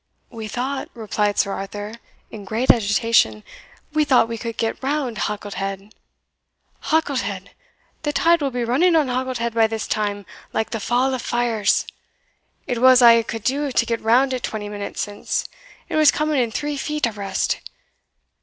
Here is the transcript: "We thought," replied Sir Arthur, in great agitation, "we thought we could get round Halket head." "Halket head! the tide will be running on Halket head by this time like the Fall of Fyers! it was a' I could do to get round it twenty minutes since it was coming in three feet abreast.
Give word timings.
"We 0.31 0.47
thought," 0.47 0.89
replied 0.95 1.37
Sir 1.37 1.51
Arthur, 1.53 1.93
in 2.31 2.43
great 2.43 2.71
agitation, 2.71 3.43
"we 3.93 4.03
thought 4.03 4.27
we 4.27 4.39
could 4.39 4.57
get 4.57 4.81
round 4.81 5.17
Halket 5.19 5.53
head." 5.53 5.93
"Halket 6.85 7.21
head! 7.21 7.51
the 8.01 8.11
tide 8.11 8.41
will 8.41 8.49
be 8.49 8.65
running 8.65 8.95
on 8.95 9.09
Halket 9.09 9.37
head 9.37 9.53
by 9.53 9.67
this 9.67 9.85
time 9.85 10.25
like 10.53 10.71
the 10.71 10.79
Fall 10.79 11.13
of 11.13 11.21
Fyers! 11.21 11.85
it 12.65 12.81
was 12.81 13.03
a' 13.03 13.19
I 13.19 13.21
could 13.21 13.43
do 13.43 13.71
to 13.71 13.85
get 13.85 14.01
round 14.01 14.33
it 14.33 14.41
twenty 14.41 14.69
minutes 14.69 15.01
since 15.01 15.47
it 15.87 15.95
was 15.97 16.09
coming 16.09 16.41
in 16.41 16.49
three 16.49 16.77
feet 16.77 17.05
abreast. 17.05 17.59